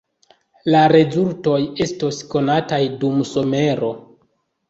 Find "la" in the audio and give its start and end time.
0.75-0.79